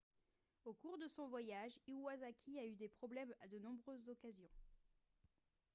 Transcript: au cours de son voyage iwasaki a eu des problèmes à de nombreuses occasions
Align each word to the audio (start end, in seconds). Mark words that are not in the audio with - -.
au 0.65 0.73
cours 0.73 0.97
de 0.97 1.07
son 1.07 1.27
voyage 1.27 1.79
iwasaki 1.85 2.57
a 2.57 2.65
eu 2.65 2.73
des 2.75 2.87
problèmes 2.89 3.35
à 3.41 3.47
de 3.49 3.59
nombreuses 3.59 4.09
occasions 4.09 4.49